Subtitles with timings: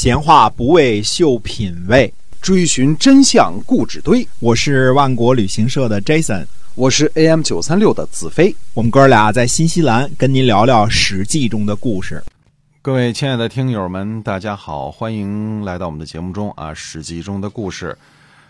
[0.00, 4.24] 闲话不为秀品味，追寻真相故纸堆。
[4.38, 8.54] 我是万国旅行社的 Jason，我是 AM 九三六的子飞。
[8.74, 12.22] 我们哥俩在新西兰跟您聊聊《史记》中的故事。
[12.80, 17.98] 各位亲爱的听友们，大家好，欢迎来到我们的节目中啊，《史记》中的故事。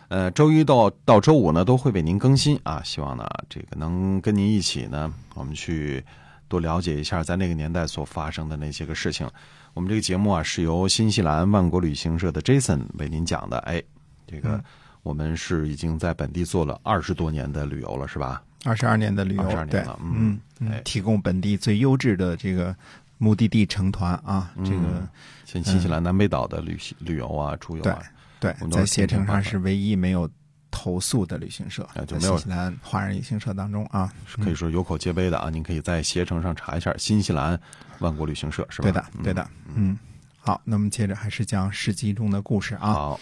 [0.08, 6.04] 呃，周一到到周五呢都会为您更新啊，希望呢这个能跟您一起呢，我们去
[6.48, 9.28] 多了解一下在那个年代所发生的那些个事情。
[9.74, 13.58] 我们这个节目啊是由新西兰万国旅行社的 Jason 为您讲的。
[13.58, 13.82] 哎，
[14.26, 14.62] 这个
[15.02, 18.42] 我们是已经在本地做了二十多年的旅游了，是吧？
[18.64, 22.74] 二十二年的旅游，对，嗯嗯，提供本地最优质的这个
[23.18, 25.08] 目的地成团啊，这个
[25.44, 28.02] 像新西兰南北岛的旅行旅游啊，出游啊。
[28.40, 30.28] 对，在携程上是唯一没有
[30.70, 35.48] 投诉的旅行社，就没有新西兰华人旅行社当中啊，可以说有口皆碑的啊。
[35.50, 37.58] 您可以在携程上查一下新西兰
[38.00, 38.84] 万国旅行社，是吧？
[38.84, 39.50] 对的，对的。
[39.74, 39.98] 嗯，
[40.38, 42.92] 好，那么接着还是讲史记中的故事啊。
[42.92, 43.20] 好，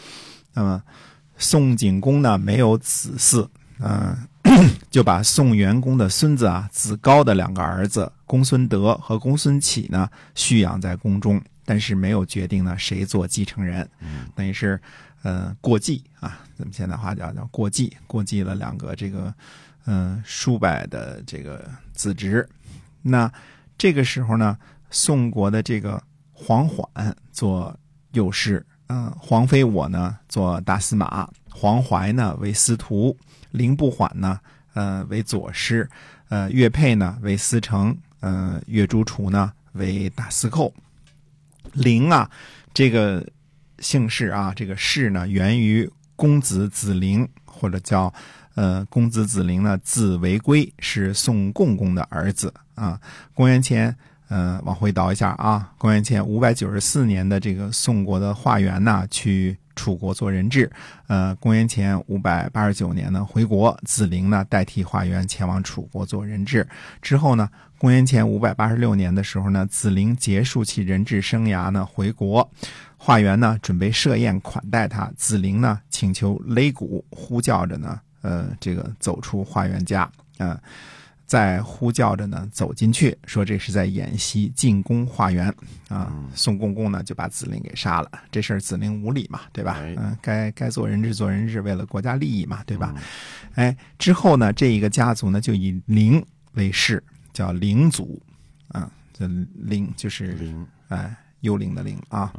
[0.52, 0.82] 那么
[1.38, 4.16] 宋景公呢没有子嗣，嗯，
[4.90, 13.88] 就把宋元公的孙子啊子高的两个儿子公孙德和公孙启呢蓄养在宫中，但是没有决定呢谁做继承人，
[14.34, 14.80] 等于是。
[15.26, 19.34] 呃，过继啊，咱们现在话叫叫过继，过继了两个这个，
[19.86, 22.48] 嗯，叔伯的这个子侄。
[23.02, 23.28] 那
[23.76, 24.56] 这个时候呢，
[24.88, 26.00] 宋国的这个
[26.32, 26.86] 黄缓
[27.32, 27.76] 做
[28.12, 33.18] 右师，嗯，黄飞我呢做大司马，黄怀呢为司徒，
[33.50, 34.38] 凌不缓呢，
[34.74, 35.90] 呃，为左师，
[36.28, 40.72] 呃，岳佩呢为司成，呃，岳朱楚呢为大司寇。
[41.72, 42.30] 凌啊，
[42.72, 43.26] 这个。
[43.78, 48.12] 姓氏啊，这个氏呢，源于公子子陵，或者叫
[48.54, 53.00] 呃公子子陵呢，字为归，是宋共公的儿子啊。
[53.34, 53.94] 公元前
[54.28, 60.68] 呃往回倒一下啊，公元前五百九十四年的这个宋国的华元呢，去楚国做人质。
[61.06, 66.66] 呃，公元前五百八十九年呢，回国，子陵呢代替华元前往楚国做人质。
[67.00, 67.48] 之后呢，
[67.78, 72.50] 公元前五百八十六年的时候呢，子陵结束其人质生涯呢，回国。
[72.96, 75.12] 华元呢，准备设宴款待他。
[75.16, 80.58] 子陵呢，请求擂鼓，呼叫着呢，呃，这个走出华元家，啊，
[81.26, 85.52] 在呼叫着呢，走进去，说这是在演习进攻化缘
[85.88, 86.12] 啊。
[86.34, 88.10] 宋公公呢，就把子陵给杀了。
[88.30, 89.78] 这事儿子陵无理嘛，对吧？
[89.80, 92.94] 嗯，该该做人质做人质，为了国家利益嘛，对吧？
[93.54, 98.22] 哎，之后呢，这一个家族呢，就以陵为氏，叫陵族，
[98.68, 101.16] 啊，这陵就是陵，哎。
[101.40, 102.32] 幽灵的灵啊，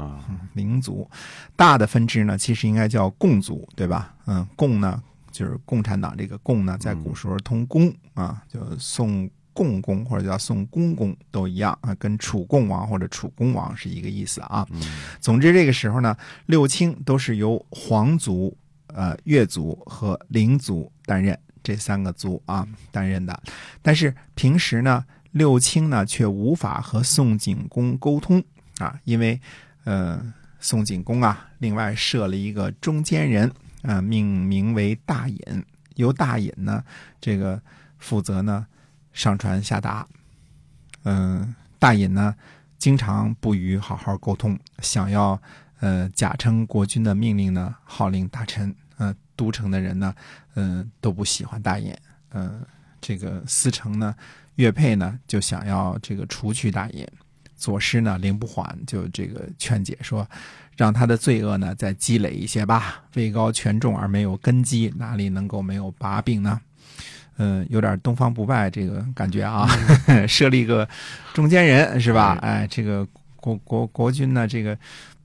[0.54, 1.10] 灵族，
[1.56, 4.14] 大的分支呢，其实应该叫共族，对吧？
[4.26, 5.02] 嗯，共呢，
[5.38, 14.68] 就是共产党这个共呢，在古时候通公啊，就宋共公或者叫宋公公都一样啊，跟楚共王或者楚公王是一个意思啊。
[15.20, 16.18] 总之，这个时候呢，
[16.48, 23.40] 六卿都是由皇族、呃越族和灵族担任这三个族啊担任的，
[23.84, 28.44] 但是平时呢，六卿呢却无法和宋景公沟通。
[28.80, 29.40] 啊，因为，
[29.86, 30.22] 呃，
[30.60, 33.52] 宋景公啊，另外设了一个中间人
[33.88, 35.66] 啊，命名为大隐，
[35.96, 36.84] 由大隐呢，
[37.22, 37.60] 这个
[37.98, 38.68] 负责呢
[39.14, 40.06] 上传下达。
[41.04, 42.36] 嗯，大隐呢，
[42.78, 45.42] 经常不与好好沟通，想要
[45.80, 50.14] 呃假称国君的命令呢，号令大臣，呃，都城的人呢，
[50.56, 51.96] 嗯，都不喜欢大隐。
[52.32, 52.62] 嗯，
[53.00, 54.14] 这个司城呢，
[54.56, 57.08] 岳佩呢，就想要这个除去大隐。
[57.56, 60.30] 左师呢，凌不缓就这个劝解说，
[60.78, 63.04] 让他的罪恶呢再积累一些吧。
[63.16, 66.62] 位高权重而没有根基，哪里能够没有把柄呢？
[67.38, 69.68] 嗯，有点东方不败这个感觉啊。
[70.26, 70.88] 设立一个
[71.34, 72.38] 中间人是吧？
[72.42, 73.06] 哎，这个
[73.36, 74.78] 国国国君呢，这个。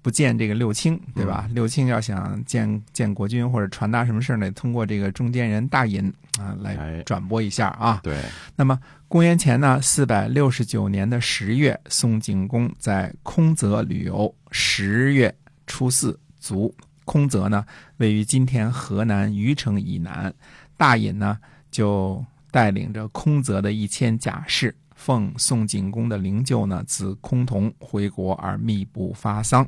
[0.05, 1.49] 不见这个六卿，对吧？
[1.53, 4.51] 六卿要想见见国君或者传达什么事呢？
[4.51, 8.01] 通过这个中间人大尹啊来转播一下啊。
[8.03, 8.17] 对。
[8.57, 8.77] 那么
[9.07, 15.33] 公元前呢四百六十九年的十月，宋景公在空泽旅游，十月
[15.73, 16.75] 初四卒。
[17.07, 17.65] 空泽呢
[17.97, 20.33] 位于今天河南虞城以南。
[20.77, 21.39] 大隐呢
[21.71, 24.77] 就带领着空泽的一千甲士。
[24.95, 29.67] 奉宋景公的灵柩呢，自崆峒回国而密不发丧。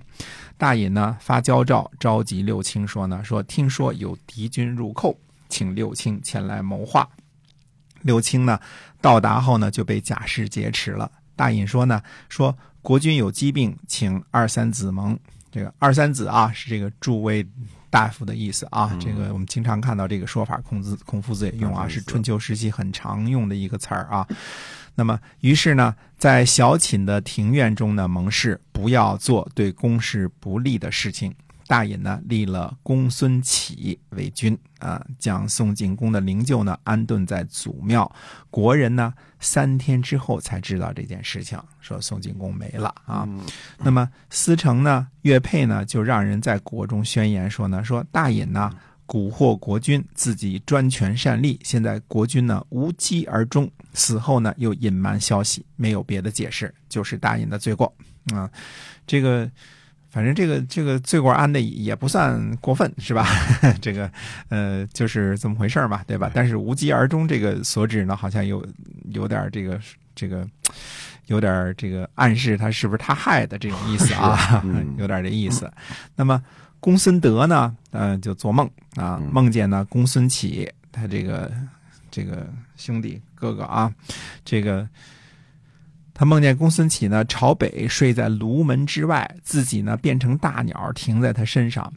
[0.59, 5.19] 大隐呢发交诏召集六卿说呢，说听说有敌军入寇，
[5.49, 7.09] 请六卿前来谋划。
[8.03, 8.61] 六卿呢
[9.01, 11.11] 到达后呢，就被甲士劫持了。
[11.35, 15.19] 大隐说呢，说国君有疾病，请二三子盟。
[15.55, 17.47] 这个二三子啊，是这个诸位。
[17.95, 18.91] 大夫的意思啊。
[18.91, 24.27] 嗯这个我们经常看到这个说法，孔子孔夫子也用啊，是春秋时期很常用的一个词儿啊。
[24.97, 31.33] 那么，于是呢，在小寝的庭院中呢，盟誓不要做对公事不利的事情。
[31.67, 38.11] 大隐呢立了公孙启为君啊，将宋景公的灵柩呢安顿在祖庙。
[38.51, 43.25] 国人呢三天之后才知道这件事情，说宋景公没了啊。
[43.27, 43.41] 嗯
[43.79, 48.71] 那么司成呢，乐佩呢就让人在国中宣言说呢，说大隐呢
[49.07, 57.91] 蛊惑国君，自己专权擅利，现在国君呢无疾而终，死后呢又隐瞒消息，没有别的解释，就是大隐的罪过
[58.35, 58.51] 啊。
[59.07, 59.51] 这个。
[60.15, 63.27] 反正这个这个罪过安的也不算过分，是吧？
[63.83, 64.09] 这个
[64.49, 66.31] 呃，就是这么回事儿嘛，对吧？
[66.33, 68.65] 但是无疾而终这个所指呢，好像有
[69.11, 69.81] 有点这个
[70.15, 70.47] 这个
[71.27, 75.69] 有点这个暗示他是不是他害的这种意思啊 嗯有点这意思。
[76.15, 76.41] 那么
[76.79, 78.65] 公孙德呢，呃，就做梦
[78.95, 81.51] 啊，嗯梦见呢公孙启他这个
[82.09, 82.47] 这个
[82.77, 83.93] 兄弟哥哥啊，
[84.45, 84.89] 这个。
[86.15, 91.93] 他梦见公孙启呢朝北睡在炉门之外，自己呢变成大鸟停在他身上，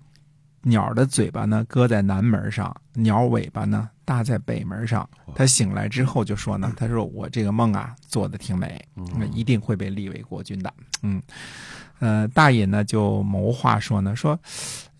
[0.63, 5.07] 鸟的嘴巴呢搁在南门上，鸟尾巴呢搭在北门上。
[5.35, 8.83] 他醒来之后就说呢，他说我这个梦啊做的挺美，
[9.15, 10.73] 那一定会被立为国君的。
[11.03, 11.21] 嗯，
[11.99, 14.37] 呃，大隐呢就谋划说呢，说，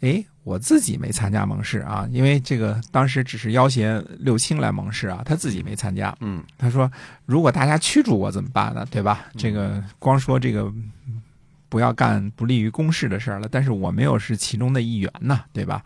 [0.01, 6.15] 哎，我自己没参加盟誓啊，因为这个当时只是要挟六卿来盟誓啊，他自己没参加。
[6.21, 6.89] 嗯他说
[7.27, 8.88] ：“如果大家驱逐我怎么办呢？
[8.89, 9.25] 对吧？
[9.35, 10.61] 这个光说这个
[11.05, 11.21] 嗯
[11.67, 15.83] 不要干不利于公事的事儿了，但是我没有是其中的一员呢，对吧？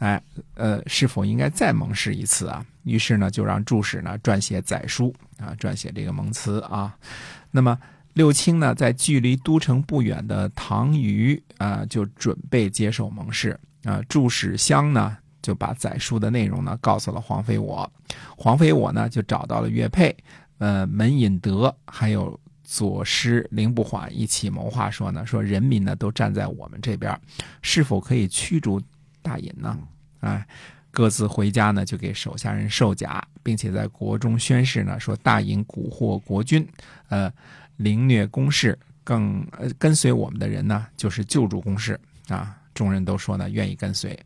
[0.00, 0.22] 哎，
[0.52, 2.62] 呃，是否应该再盟誓一次啊？
[2.82, 6.94] 于是呢，就让注使呢撰写载书啊，撰写这个盟词啊。
[7.50, 7.78] 那么
[8.12, 14.02] 六卿呢，在距离都城不远的唐虞啊，就准备接受盟誓啊。
[14.08, 17.90] 祝史襄呢，就把载书的内容呢告诉了黄飞我。
[18.36, 20.16] 黄飞我呢就找到了岳佩，
[20.58, 27.18] 呃，门尹德还有左师凌不缓一起谋划说呢，说人民呢都站在我们这边，
[27.62, 28.80] 是否可以驱逐
[29.22, 29.78] 大隐呢？
[30.20, 30.46] 哎，
[30.90, 36.66] 各自回家呢就给手下人授甲，并且在国中宣誓呢，说大隐蛊惑国君，
[37.08, 37.30] 呃，
[37.76, 42.56] 凌虐公室，更呃跟随我们的人呢就是救助公室啊。
[42.74, 44.18] 众人都说呢愿意跟随，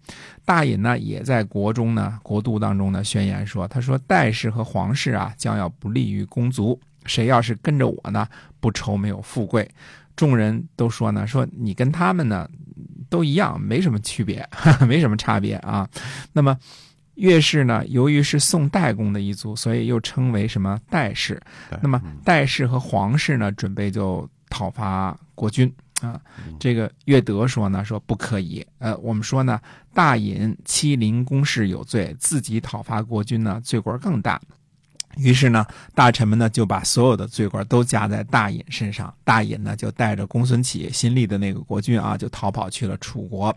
[0.44, 8.26] 大隐呢也在国中呢国都当中呢宣言说，他说代氏和皇室啊将要不利于公族，谁要是跟着我呢，
[8.60, 9.68] 不愁没有富贵。
[10.16, 12.48] 众人都说呢，说你跟他们呢
[13.08, 14.44] 都一样，没什么区别，
[14.88, 15.88] 没什么差别啊。
[16.32, 16.58] 那么
[17.14, 21.40] 岳氏呢，由于是宋代公的一族，所以又称为什么代氏。
[21.82, 26.20] 那么代氏和皇室呢，准备就讨伐国君啊。
[26.58, 28.66] 这个岳德说呢，说不可以。
[28.78, 29.60] 呃，我们说呢，
[29.92, 34.40] 大隐欺凌公事有罪，自己讨伐国君呢，罪过更大。
[35.16, 39.12] 于是呢，大臣们呢就把所有的罪过都加在大隐身上。
[39.24, 43.56] 大隐呢就带着公孙启新立的那个国君啊，就逃跑去了楚国。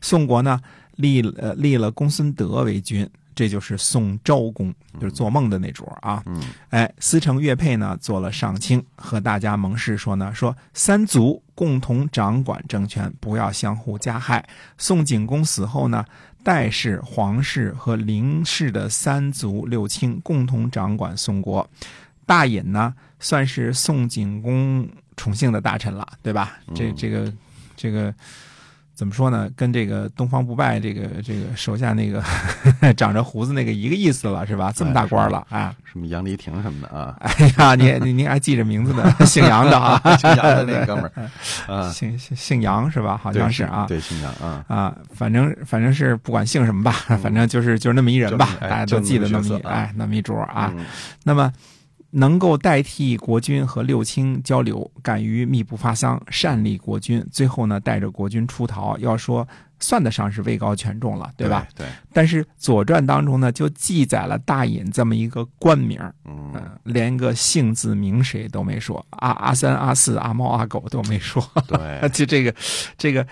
[0.00, 0.60] 宋国呢
[1.00, 6.22] 立了呃立了公孙德为君，这就是宋昭公，就是做梦的那主儿啊。
[6.26, 14.46] 嗯哎，司城乐佩呢做了上卿，和大家盟誓说呢，说三族共同掌管政权，不要相互加害。
[14.78, 16.04] 宋景公死后呢，
[16.42, 21.68] 代氏、皇室和林氏的三族六卿共同掌管宋国。
[22.26, 26.58] 大隐呢，算是宋景公宠幸的大臣了，对吧？
[26.74, 27.32] 这嗯这个
[27.76, 28.14] 这个
[29.00, 29.48] 怎么说呢？
[29.56, 32.22] 跟这个东方不败这个这个手下那个
[32.92, 34.70] 长着胡子那个一个意思了，是吧？
[34.76, 35.74] 这么大官了啊！
[35.90, 39.10] 什么杨黎婷什么的啊，哎呀，你你你还记着名字呢？
[39.24, 41.30] 姓杨的啊， 姓杨的那 哥们儿
[41.74, 43.16] 啊，姓姓姓杨是吧？
[43.16, 43.86] 好像是啊。
[43.88, 50.70] 对，姓杨啊，啊，反正反正是不管姓什么吧，反正就是就是那么一人吧，哎大家都记得那么一哎那么一桌啊。
[50.76, 50.84] 嗯
[51.24, 51.50] 那么
[52.10, 59.46] 能够代替国君和六卿交流，敢于密不发丧，擅立国君，最后呢带着国君出逃，要说
[59.78, 61.66] 算得上是位高权重了，对吧？？
[61.74, 71.42] 对，但是《左传》当中呢就记载了大隐这么一个官名，嗯嗯、连个姓字名谁都没说，阿阿三、阿四、阿猫、阿狗都没说。
[71.66, 72.54] 对， 就这个，
[72.98, 73.26] 这个，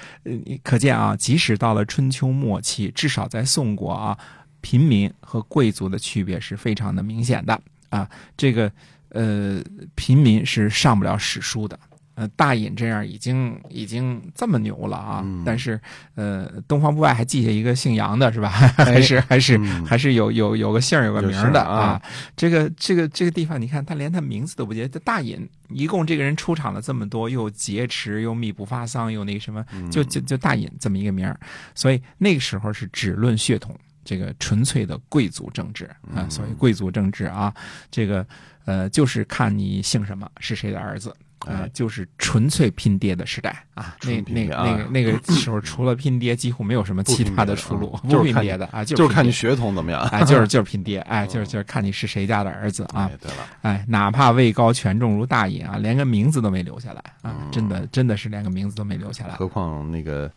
[0.63, 4.17] 可见啊，即使到了春秋末期，至少在宋国啊，
[4.61, 8.09] 平民和贵族的区别是非常的明显的啊。
[8.37, 8.71] 这个，
[9.11, 9.63] 呃，
[9.95, 11.79] 平民是上不了史书的
[12.15, 15.81] 呃，大隐这样已经已经这么牛了啊，嗯但是
[16.17, 18.49] 呃，东方不败还记下一个姓杨的是吧？
[18.77, 22.03] 还是还是、嗯还是有有有个姓有个名的啊啊。
[22.37, 31.39] 这个这个这个地方，你看他连他名字都不记得，这大隐一共这个人出场了这么多，又劫持，又密不发丧，又那个什么，嗯就就就大隐这么一个名儿，
[31.73, 33.73] 所以那个时候是只论血统。
[34.09, 36.31] 这个纯粹的贵族政治啊，嗯。
[36.31, 37.53] 所谓贵族政治啊，
[37.91, 38.27] 这个
[38.65, 41.11] 呃，就是看你姓什么，是谁的儿子，
[41.41, 41.71] 啊、哎。
[41.75, 43.95] 就是纯粹拼爹的时代啊。
[44.03, 50.01] 那那个那个那个时候，除了拼爹，几乎没有什么其他的出路，不不拼爹的啊就是看你血统怎么样。
[50.09, 53.11] 哎，就是就是拼爹，哎， 就是就是看你是谁家的儿子啊。
[53.13, 57.51] 哎，，对了，哎，哪怕位高权重如大隐啊，连个名字都没留下来啊，嗯。
[57.53, 59.35] 真的真的是连个名字都没留下来。
[59.35, 60.31] 何况那个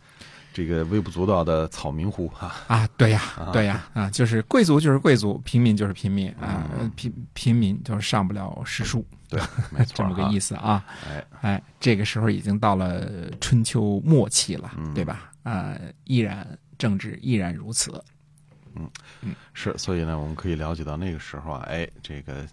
[0.52, 2.88] 这个微不足道的草民乎哈，啊！
[2.96, 9.40] 对呀，对呀，啊，就是贵族就是贵族，平民就是平民啊，嗯平平民就是上不了诗书，对，
[9.72, 10.54] 没错这么个意思。
[10.56, 10.84] 啊。
[11.08, 15.30] 哎，哎，这个时候已经到了春秋末期了，嗯对吧？
[15.42, 16.46] 啊、依然
[16.78, 17.92] 政治依然如此。
[18.74, 18.88] 嗯
[19.20, 22.46] 嗯是，所以呢，我们可以了解到那个时候啊，哎，这个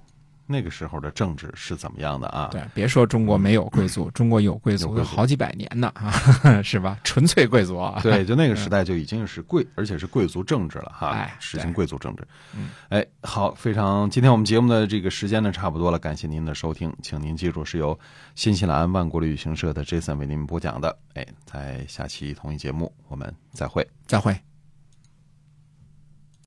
[0.52, 2.50] 那个时候的政治是怎么样的啊？
[2.52, 6.98] 对，别说中国没有贵族， 中国有贵族有贵族有好几百年呢 啊，是吧？
[7.04, 8.00] 纯粹贵族啊。
[8.02, 12.28] 对，就那个时代就已经是贵，而且是贵族政治了哈，哎实行贵族政治。
[12.58, 17.98] 嗯，哎，好，非常，今天我们节目的这个时间呢差不多了，感谢您的收听，请您记住是由
[18.34, 20.98] 新西兰万国旅行社的 Jason 为您播讲的。
[21.14, 23.88] 哎，在下期同一节目我们再会。
[24.08, 24.49] 再会。